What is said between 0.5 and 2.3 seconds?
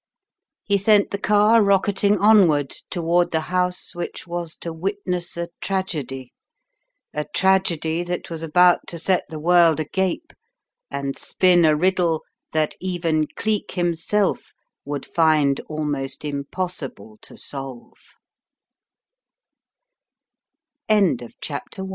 He sent the car rocketing